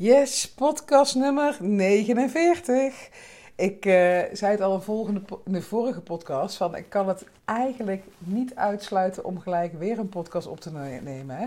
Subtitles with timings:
[0.00, 3.08] Yes, podcast nummer 49.
[3.54, 3.92] Ik uh,
[4.32, 9.24] zei het al in, volgende, de vorige podcast, van ik kan het eigenlijk niet uitsluiten
[9.24, 11.36] om gelijk weer een podcast op te nemen.
[11.36, 11.46] Hè?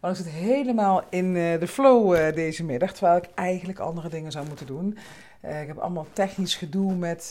[0.00, 4.08] Want ik zit helemaal in uh, de flow uh, deze middag, terwijl ik eigenlijk andere
[4.08, 4.98] dingen zou moeten doen.
[5.40, 7.28] ik heb allemaal technisch gedoe met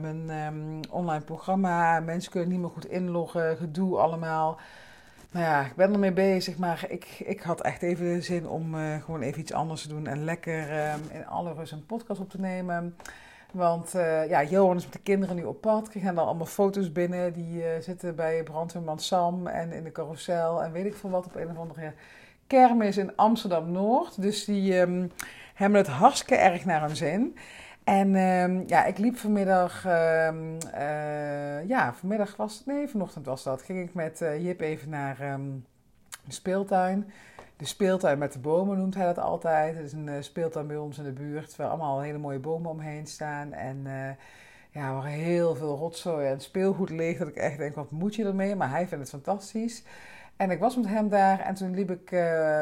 [0.00, 2.00] mijn um, online programma.
[2.00, 4.58] Mensen kunnen niet meer goed inloggen, gedoe allemaal.
[5.32, 9.02] Nou ja, ik ben ermee bezig, maar ik, ik had echt even zin om uh,
[9.02, 12.30] gewoon even iets anders te doen en lekker uh, in alle rust een podcast op
[12.30, 12.96] te nemen.
[13.52, 15.90] Want uh, ja, Johan is met de kinderen nu op pad.
[15.92, 17.32] Gaan dan allemaal foto's binnen.
[17.32, 21.34] Die zitten bij brandweerman Sam en in de carousel en weet ik veel wat op
[21.34, 21.92] een of andere
[22.46, 24.22] kermis in Amsterdam-Noord.
[24.22, 25.12] Dus die um,
[25.54, 27.36] hebben het hartstikke erg naar hun zin.
[27.84, 30.28] En uh, ja, ik liep vanmiddag, uh,
[30.74, 34.90] uh, ja, vanmiddag was het, nee, vanochtend was dat, ging ik met uh, Jip even
[34.90, 35.64] naar um,
[36.24, 37.10] de speeltuin.
[37.56, 39.76] De speeltuin met de bomen noemt hij dat altijd.
[39.76, 42.70] Het is een uh, speeltuin bij ons in de buurt, waar allemaal hele mooie bomen
[42.70, 43.52] omheen staan.
[43.52, 43.86] En
[44.70, 48.24] ja, waar heel veel rotzooi en speelgoed ligt, dat ik echt denk, wat moet je
[48.24, 48.56] ermee?
[48.56, 49.84] Maar hij vindt het fantastisch.
[50.36, 52.12] En ik was met hem daar en toen liep ik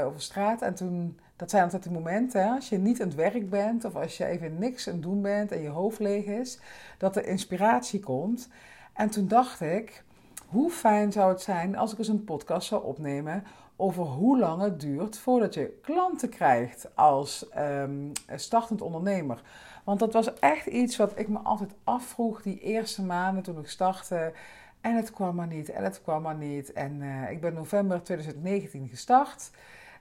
[0.05, 3.17] over straat en toen dat zijn altijd de momenten, hè, als je niet aan het
[3.17, 6.25] werk bent of als je even niks aan het doen bent en je hoofd leeg
[6.25, 6.59] is,
[6.99, 8.49] dat er inspiratie komt.
[8.93, 10.05] En toen dacht ik,
[10.49, 13.45] hoe fijn zou het zijn als ik eens een podcast zou opnemen
[13.77, 19.43] over hoe lang het duurt voordat je klanten krijgt als um, startend ondernemer.
[19.85, 23.69] Want dat was echt iets wat ik me altijd afvroeg die eerste maanden toen ik
[23.69, 24.33] startte.
[24.81, 26.73] En het kwam maar niet, en het kwam maar niet.
[26.73, 29.51] En uh, ik ben november 2019 gestart.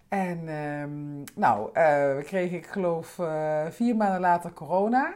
[0.09, 1.69] En um, nou,
[2.15, 5.13] we kregen, ik geloof, uh, vier maanden later corona.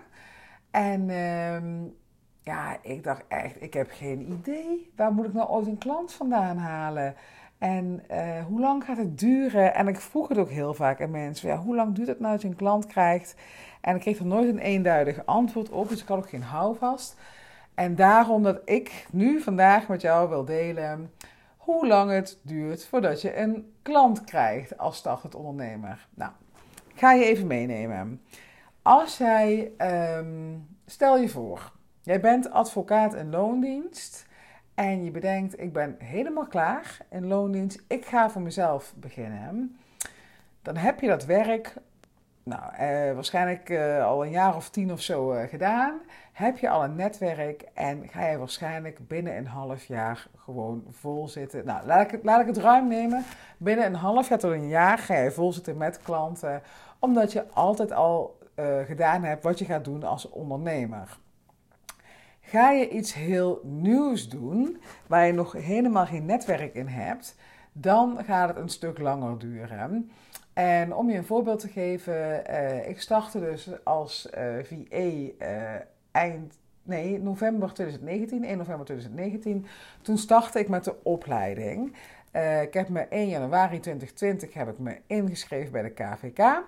[0.72, 1.95] En um,
[2.42, 4.92] ja, ik dacht echt, ik heb geen idee.
[4.95, 7.16] Waar moet ik nou ooit een klant vandaan halen?
[7.58, 9.73] En uh, hoe lang gaat het duren?
[9.73, 11.50] En ik vroeg het ook heel vaak aan mensen.
[11.50, 13.36] Ja, hoe lang duurt het nou dat je een klant krijgt?
[13.81, 15.89] En ik kreeg er nooit een eenduidig antwoord op.
[15.89, 17.19] Dus ik had ook geen houvast.
[17.73, 21.12] En daarom dat ik nu vandaag met jou wil delen
[21.61, 26.07] hoe lang het duurt voordat je een klant krijgt als startend ondernemer.
[26.13, 26.31] Nou,
[26.95, 28.22] ga je even meenemen.
[28.81, 29.71] Als jij,
[30.17, 31.71] um, stel je voor,
[32.01, 34.25] jij bent advocaat in loondienst
[34.73, 39.79] en je bedenkt, ik ben helemaal klaar in loondienst, ik ga voor mezelf beginnen.
[40.61, 41.73] Dan heb je dat werk
[42.44, 46.00] nou, eh, waarschijnlijk uh, al een jaar of tien of zo uh, gedaan.
[46.31, 51.28] Heb je al een netwerk en ga je waarschijnlijk binnen een half jaar gewoon vol
[51.28, 51.66] zitten.
[51.66, 53.24] Nou, laat ik, laat ik het ruim nemen.
[53.57, 56.62] Binnen een half jaar tot een jaar ga je vol zitten met klanten,
[57.00, 58.40] omdat je altijd al
[58.85, 61.18] gedaan hebt wat je gaat doen als ondernemer.
[62.41, 67.35] Ga je iets heel nieuws doen, waar je nog helemaal geen netwerk in hebt,
[67.72, 70.12] dan gaat het een stuk langer duren.
[70.53, 75.45] En om je een voorbeeld te geven, uh, ik startte dus als uh, eh, VA
[75.45, 75.81] eh,
[76.12, 79.66] eind, nee, november 2019, 1 november 2019.
[80.01, 81.95] Toen startte ik met de opleiding.
[82.62, 86.63] ik heb me 1 januari 2020 heb ik me ingeschreven bij de KVK.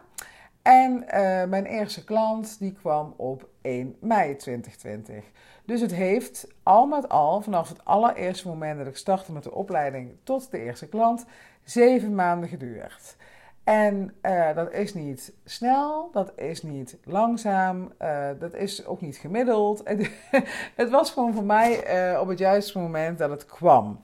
[0.61, 1.05] En
[1.49, 5.23] mijn eerste klant die kwam op 1 mei 2020.
[5.65, 9.53] Dus het heeft al met al, vanaf het allereerste moment dat ik startte met de
[9.53, 11.25] opleiding tot de eerste klant,
[11.63, 13.15] zeven maanden geduurd.
[13.63, 19.17] En uh, dat is niet snel, dat is niet langzaam, uh, dat is ook niet
[19.17, 19.83] gemiddeld.
[20.75, 24.01] het was gewoon voor mij uh, op het juiste moment dat het kwam.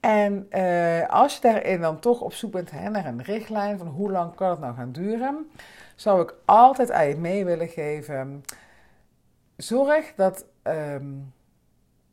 [0.00, 0.48] En
[1.08, 4.34] als je daarin dan toch op zoek bent hè, naar een richtlijn van hoe lang
[4.34, 5.50] kan het nou gaan duren,
[5.94, 8.44] zou ik altijd aan je mee willen geven.
[9.56, 11.32] Zorg dat, um,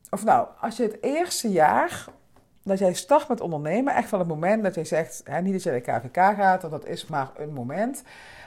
[0.09, 2.05] of nou, als je het eerste jaar
[2.65, 5.63] dat jij start met ondernemen, echt van het moment dat jij zegt, hè, niet dat
[5.63, 8.03] je naar de KVK gaat, want dat is maar een moment.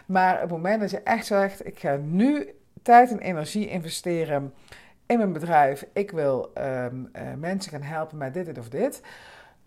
[0.07, 4.55] Maar het moment dat je echt zegt, ik ga nu tijd en energie investeren
[5.07, 5.87] in mijn bedrijf.
[5.93, 9.03] Ik wil um, uh, mensen gaan helpen met dit, dit of dit.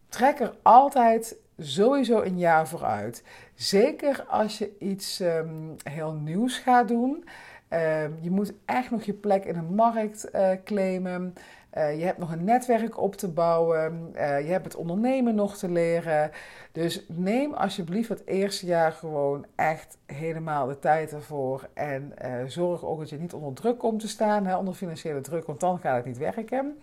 [0.09, 3.23] Trek er altijd sowieso een jaar vooruit.
[3.55, 7.25] Zeker als je iets um, heel nieuws gaat doen.
[7.69, 11.33] Um, je moet echt nog je plek in de markt uh, claimen.
[11.77, 14.11] Uh, je hebt nog een netwerk op te bouwen.
[14.15, 16.31] Uh, je hebt het ondernemen nog te leren.
[16.71, 21.69] Dus neem alsjeblieft het eerste jaar gewoon echt helemaal de tijd ervoor.
[21.73, 25.21] En uh, zorg ook dat je niet onder druk komt te staan, hè, onder financiële
[25.21, 26.79] druk, want dan gaat het niet werken.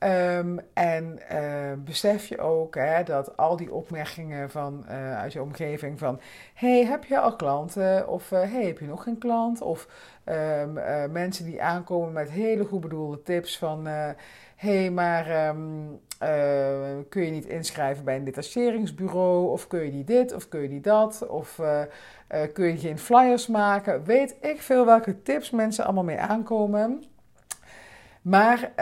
[0.00, 1.18] Ehm, en
[1.84, 6.20] besef je ook hè, dat al die opmerkingen van, uit je omgeving van...
[6.54, 8.08] hey, heb je al klanten?
[8.08, 9.60] Of hey, heb je nog geen klant?
[9.60, 9.88] Of
[10.24, 13.86] ehm, mensen die aankomen met hele goed bedoelde tips van...
[14.56, 15.58] hey, maar ehm,
[17.08, 19.50] kun je niet inschrijven bij een detacheringsbureau?
[19.50, 20.34] Of kun je niet dit?
[20.34, 21.26] Of kun je niet dat?
[21.28, 21.60] Of
[22.52, 24.04] kun je geen flyers maken?
[24.04, 27.02] Weet ik veel welke tips mensen allemaal mee aankomen...
[28.30, 28.72] Maar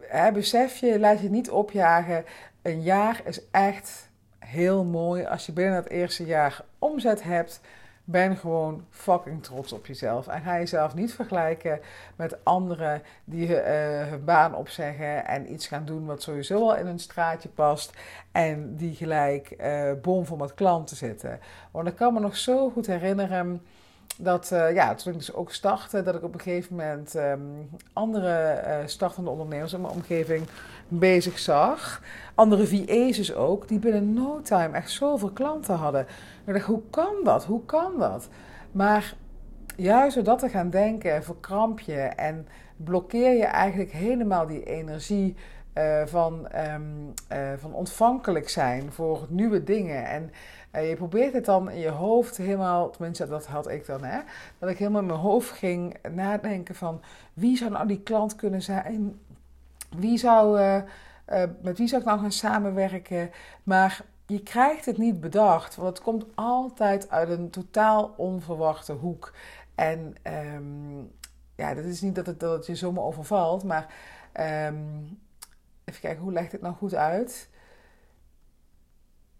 [0.00, 2.24] hè, besef je, laat je niet opjagen.
[2.62, 5.24] Een jaar is echt heel mooi.
[5.24, 7.60] Als je binnen het eerste jaar omzet hebt,
[8.04, 10.28] ben gewoon fucking trots op jezelf.
[10.28, 11.80] En ga jezelf niet vergelijken
[12.16, 13.62] met anderen die uh,
[14.08, 17.92] hun baan opzeggen en iets gaan doen wat sowieso al in een straatje past.
[18.32, 21.40] En die gelijk uh, bomvol met klanten zitten.
[21.70, 23.62] Want ik kan me nog zo goed herinneren
[24.18, 27.70] dat, uh, ja, toen ik dus ook startte, dat ik op een gegeven moment um,
[27.92, 30.46] andere uh, startende ondernemers in mijn omgeving
[30.88, 32.02] bezig zag.
[32.34, 36.06] Andere VA's dus ook, die binnen no time echt zoveel klanten hadden.
[36.46, 37.44] ik dacht, hoe kan dat?
[37.44, 38.28] Hoe kan dat?
[38.72, 39.14] Maar
[39.76, 45.36] juist door dat te gaan denken, verkramp je en blokkeer je eigenlijk helemaal die energie
[45.74, 47.12] uh, van, um,
[47.58, 50.06] van ontvankelijk zijn voor nieuwe dingen.
[50.06, 50.30] En
[50.70, 54.20] en je probeert het dan in je hoofd helemaal, tenminste dat had ik dan, hè,
[54.58, 57.00] dat ik helemaal in mijn hoofd ging nadenken van
[57.32, 59.20] wie zou nou die klant kunnen zijn,
[59.96, 60.60] wie zou,
[61.62, 63.30] met wie zou ik nou gaan samenwerken,
[63.62, 69.32] maar je krijgt het niet bedacht, want het komt altijd uit een totaal onverwachte hoek.
[69.74, 70.14] En
[70.54, 71.10] um,
[71.56, 73.94] ja, dat is niet dat het, dat het je zomaar overvalt, maar
[74.66, 75.18] um,
[75.90, 77.48] even kijken, hoe legt het nou goed uit?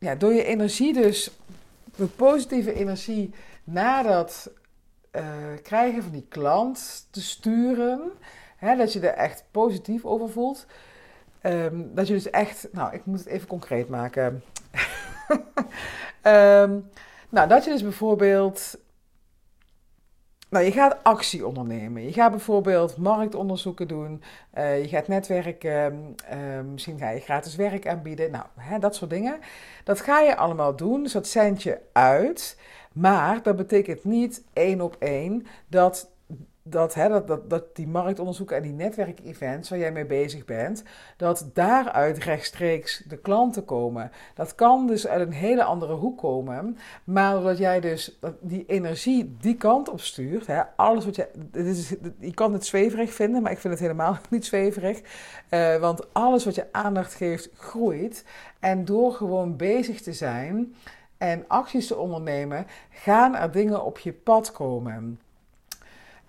[0.00, 1.30] ja, door je energie dus,
[1.96, 4.50] de positieve energie naar dat
[5.12, 5.22] uh,
[5.62, 8.00] krijgen van die klant te sturen,
[8.56, 10.66] hè, dat je er echt positief over voelt.
[11.42, 14.42] Um, dat je dus echt, nou, ik moet het even concreet maken.
[16.22, 16.90] um,
[17.28, 18.78] nou, dat je dus bijvoorbeeld
[20.50, 22.04] nou, je gaat actie ondernemen.
[22.04, 24.22] Je gaat bijvoorbeeld marktonderzoeken doen.
[24.58, 26.14] Uh, je gaat netwerken.
[26.32, 28.30] Uh, misschien ga je gratis werk aanbieden.
[28.30, 29.38] Nou, hè, dat soort dingen.
[29.84, 31.02] Dat ga je allemaal doen.
[31.02, 32.58] Dus dat zend je uit.
[32.92, 36.10] Maar dat betekent niet één op één dat
[36.70, 40.82] dat, hè, dat, dat, die marktonderzoeken en die netwerkevents waar jij mee bezig bent,
[41.16, 44.10] dat daaruit rechtstreeks de klanten komen.
[44.34, 49.36] Dat kan dus uit een hele andere hoek komen, maar doordat jij dus die energie
[49.40, 51.28] die kant op stuurt, hè, alles wat je,
[52.18, 55.00] je kan het zweverig vinden, maar ik vind het helemaal niet zweverig,
[55.50, 58.24] uh, want alles wat je aandacht geeft groeit
[58.60, 60.74] en door gewoon bezig te zijn
[61.18, 65.20] en acties te ondernemen, gaan er dingen op je pad komen.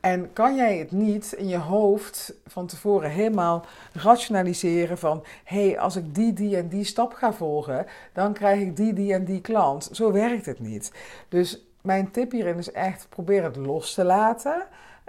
[0.01, 5.79] En kan jij het niet in je hoofd van tevoren helemaal rationaliseren van hé, hey,
[5.79, 9.25] als ik die, die en die stap ga volgen, dan krijg ik die, die en
[9.25, 9.89] die klant.
[9.91, 10.91] Zo werkt het niet.
[11.29, 14.63] Dus mijn tip hierin is echt probeer het los te laten.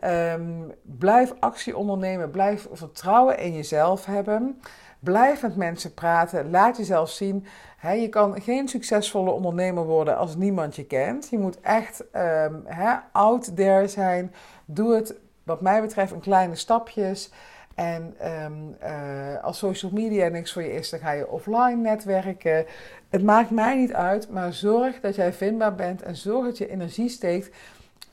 [0.04, 4.60] Um, blijf actie ondernemen, blijf vertrouwen in jezelf hebben.
[4.98, 6.50] Blijf met mensen praten.
[6.50, 7.46] Laat jezelf zien.
[7.90, 11.29] Je kan geen succesvolle ondernemer worden als niemand je kent.
[11.31, 12.67] Je moet echt um,
[13.12, 14.34] out there zijn.
[14.64, 17.31] Doe het, wat mij betreft, in kleine stapjes.
[17.75, 22.67] En um, uh, als social media niks voor je is, dan ga je offline netwerken.
[23.08, 26.69] Het maakt mij niet uit, maar zorg dat jij vindbaar bent en zorg dat je
[26.69, 27.56] energie steekt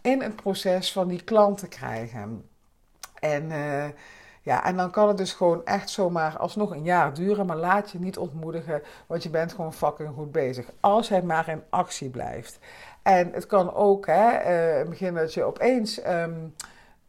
[0.02, 2.50] in het proces van die klanten krijgen.
[3.20, 3.86] En uh,
[4.50, 7.46] ja, en dan kan het dus gewoon echt zomaar alsnog een jaar duren.
[7.46, 10.66] Maar laat je niet ontmoedigen, want je bent gewoon fucking goed bezig.
[10.80, 12.60] Als hij maar in actie blijft.
[13.02, 16.54] En het kan ook hè, uh, in het begin dat je opeens um,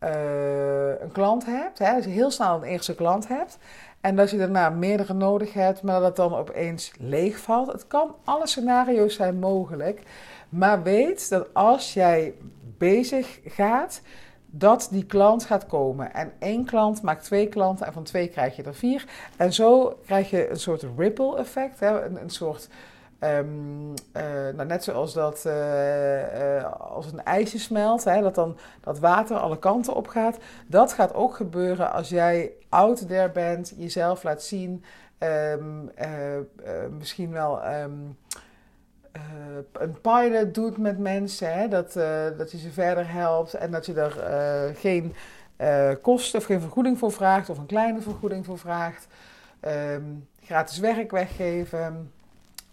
[0.01, 1.79] uh, een klant hebt.
[1.79, 3.59] Hè, dat je heel snel een eerste klant hebt.
[4.01, 7.73] En dat je daarna meerdere nodig hebt, maar dat het dan opeens leegvalt.
[7.73, 10.03] Het kan, alle scenario's zijn mogelijk.
[10.49, 12.35] Maar weet dat als jij
[12.79, 14.03] bezig gaat
[14.51, 16.15] dat die klant gaat komen.
[16.15, 19.05] En één klant maakt twee klanten en van twee krijg je er vier.
[19.37, 22.05] En zo krijg je een soort ripple effect, hè?
[22.05, 22.69] Een, soort...
[23.21, 24.23] Um, uh,
[24.55, 29.37] nou, net zoals dat uh, uh, als een ijsje smelt, hè, dat dan dat water
[29.37, 30.39] alle kanten op gaat.
[30.67, 34.85] Dat gaat ook gebeuren als jij out there bent, jezelf laat zien.
[35.19, 35.91] Um,
[36.99, 38.17] misschien wel um,
[39.17, 39.23] uh,
[39.73, 43.87] een pilot doet met mensen, hè, dat, uh, dat je ze verder helpt en dat
[43.87, 44.17] je er
[44.71, 45.15] uh, geen
[46.03, 49.07] kosten of geen vergoeding voor vraagt of een kleine vergoeding voor vraagt.
[49.61, 52.13] Um, gratis werk weggeven,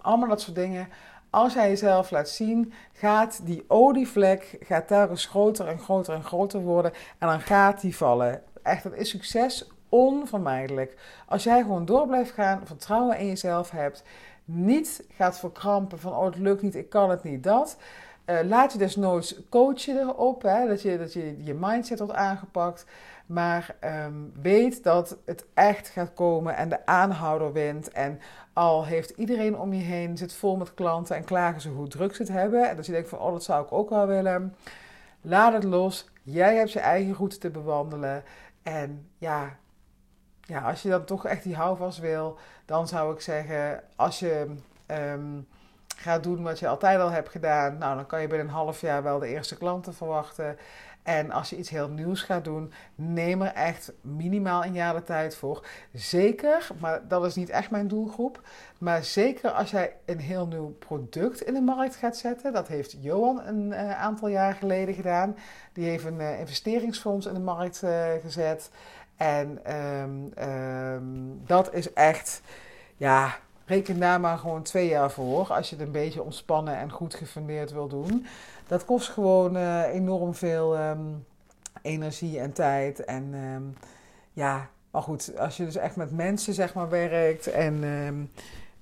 [0.01, 0.87] allemaal dat soort dingen.
[1.29, 6.59] Als jij jezelf laat zien, gaat die olievlek gaat telkens groter en groter en groter
[6.59, 8.41] worden en dan gaat die vallen.
[8.63, 10.95] Echt, dat is succes onvermijdelijk.
[11.25, 14.03] Als jij gewoon door blijft gaan, vertrouwen in jezelf hebt,
[14.47, 17.77] niet gaat verkrampen van oh het lukt niet, ik kan het niet, dat.
[18.25, 22.85] Uh, laat je desnoods coachen erop, hè, dat, je, dat je je mindset wordt aangepakt.
[23.25, 23.75] Maar
[24.05, 27.91] um, weet dat het echt gaat komen en de aanhouder wint.
[27.91, 28.19] En
[28.53, 32.15] al heeft iedereen om je heen, zit vol met klanten en klagen ze hoe druk
[32.15, 32.69] ze het hebben.
[32.69, 34.55] En dat je denkt van, oh dat zou ik ook wel willen.
[35.21, 36.09] Laat het los.
[36.23, 38.23] Jij hebt je eigen route te bewandelen.
[38.63, 39.57] En ja,
[40.47, 44.55] ja, als je dan toch echt die houvast wil, dan zou ik zeggen, als je
[44.87, 45.47] um,
[45.95, 48.81] gaat doen wat je altijd al hebt gedaan, nou dan kan je binnen een half
[48.81, 50.57] jaar wel de eerste klanten verwachten.
[51.03, 55.03] En als je iets heel nieuws gaat doen, neem er echt minimaal een jaar de
[55.03, 55.65] tijd voor.
[55.93, 58.41] Zeker, maar dat is niet echt mijn doelgroep.
[58.77, 62.53] Maar zeker als jij een heel nieuw product in de markt gaat zetten.
[62.53, 65.35] Dat heeft Johan een uh, aantal jaar geleden gedaan.
[65.73, 68.69] Die heeft een uh, investeringsfonds in de markt uh, gezet.
[69.17, 72.41] En um, um, dat is echt,
[72.95, 75.53] ja, reken daar maar gewoon twee jaar voor.
[75.53, 78.25] Als je het een beetje ontspannen en goed gefundeerd wil doen.
[78.67, 81.25] Dat kost gewoon uh, enorm veel um,
[81.81, 83.05] energie en tijd.
[83.05, 83.35] En
[84.33, 87.83] ja, maar goed, als je dus echt met mensen zeg maar werkt en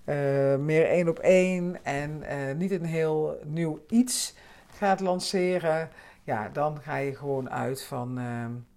[0.05, 4.35] uh, meer één op één en uh, niet een heel nieuw iets
[4.77, 5.89] gaat lanceren,
[6.25, 8.19] ja, dan ga je gewoon uit van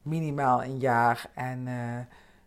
[0.02, 1.68] minimaal een jaar en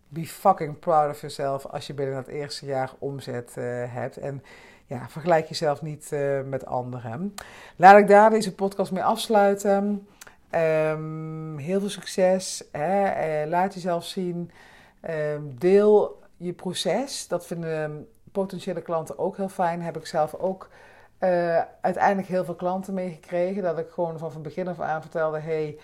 [0.07, 3.55] be fucking proud of yourself als je binnen dat eerste jaar omzet
[3.87, 4.17] hebt.
[4.17, 4.43] En
[4.91, 7.33] ja, vergelijk jezelf niet uh, met anderen.
[7.75, 10.07] Laat ik daar deze podcast mee afsluiten.
[10.55, 12.63] Um, heel veel succes.
[12.71, 13.45] Hè?
[13.45, 14.51] Laat jezelf zien.
[15.09, 17.27] Um, deel je proces.
[17.27, 19.81] Dat vinden potentiële klanten ook heel fijn.
[19.81, 20.69] Heb ik zelf ook
[21.23, 23.63] uh, uiteindelijk heel veel klanten meegekregen.
[23.63, 25.77] Dat ik gewoon van van begin af aan vertelde: hey,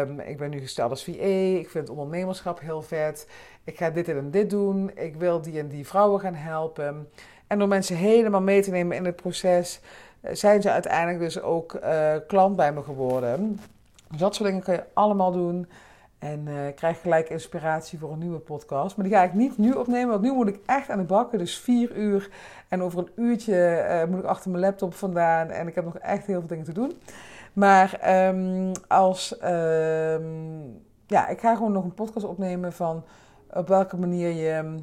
[0.00, 1.58] um, ik ben nu gesteld als VA.
[1.58, 3.28] Ik vind ondernemerschap heel vet.
[3.64, 4.90] Ik ga dit en dit doen.
[4.94, 7.08] Ik wil die en die vrouwen gaan helpen.
[7.46, 9.80] En door mensen helemaal mee te nemen in het proces,
[10.20, 13.60] eh, zijn ze uiteindelijk dus ook uh, klant bij me geworden.
[14.10, 15.68] Dus dat soort dingen kan je allemaal doen.
[16.20, 18.96] En uh, krijg gelijk inspiratie voor een nieuwe podcast.
[18.96, 21.38] Maar die ga ik niet nu opnemen, want nu moet ik echt aan de bakken.
[21.38, 22.30] Dus vier uur.
[22.68, 25.48] En over een uurtje uh, moet ik achter mijn laptop vandaan.
[25.48, 26.92] En ik heb nog echt heel veel dingen te doen.
[27.52, 29.42] Maar um, als.
[29.44, 33.04] Um, ja, ik ga gewoon nog een podcast opnemen van
[33.50, 34.74] op welke manier je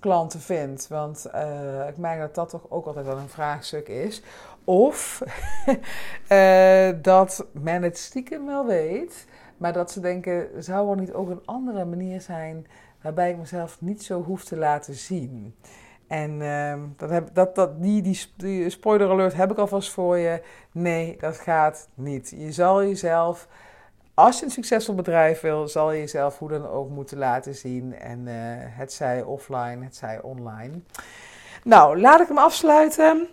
[0.00, 0.88] klanten vindt.
[0.88, 4.22] Want uh, ik merk dat dat toch ook altijd wel een vraagstuk is.
[4.64, 5.22] Of
[7.02, 11.42] dat men het stiekem wel weet, maar dat ze denken: zou er niet ook een
[11.44, 12.66] andere manier zijn
[13.02, 15.54] waarbij ik mezelf niet zo hoef te laten zien?
[16.06, 20.18] En uh, dat heb, dat, dat, die, die, die spoiler alert heb ik alvast voor
[20.18, 20.42] je.
[20.72, 22.34] Nee, dat gaat niet.
[22.36, 23.48] Je zal jezelf
[24.16, 27.94] als je een succesvol bedrijf wil, zal je jezelf hoe dan ook moeten laten zien.
[27.98, 30.80] En uh, het zij offline, het zij online.
[31.64, 33.28] Nou, laat ik hem afsluiten.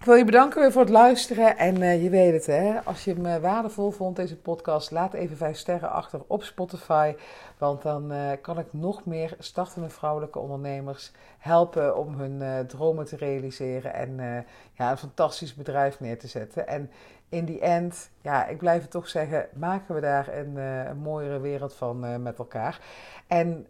[0.00, 1.58] Ik wil je bedanken weer voor het luisteren.
[1.58, 5.36] En uh, je weet het, hè, als je me waardevol vond, deze podcast, laat even
[5.36, 7.14] vijf sterren achter op Spotify.
[7.58, 13.16] Want dan uh, kan ik nog meer startende vrouwelijke ondernemers helpen om hun dromen te
[13.16, 13.94] realiseren.
[13.94, 16.68] En ja, een fantastisch bedrijf neer te zetten.
[16.68, 16.90] En
[17.30, 20.98] in die end, ja, ik blijf het toch zeggen, maken we daar een, uh, een
[20.98, 22.80] mooiere wereld van uh, met elkaar.
[23.26, 23.66] En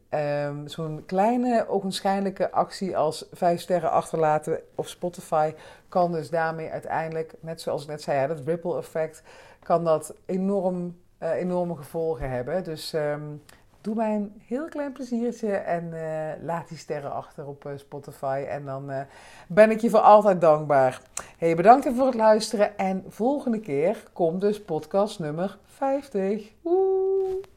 [0.46, 5.54] um, zo'n kleine, ogenschijnlijke actie als vijf sterren achterlaten op Spotify
[5.88, 9.22] kan dus daarmee uiteindelijk, net zoals ik net zei, ja, dat ripple effect,
[9.62, 12.64] kan dat enorm, uh, enorme gevolgen hebben.
[12.64, 13.42] Dus um,
[13.80, 18.44] doe mij een heel klein pleziertje en uh, laat die sterren achter op uh, Spotify.
[18.48, 19.00] En dan uh,
[19.48, 21.02] ben ik je voor altijd dankbaar.
[21.38, 22.78] Hey, bedankt voor het luisteren.
[22.78, 26.52] En volgende keer komt dus podcast nummer 50.
[26.62, 27.49] Woe!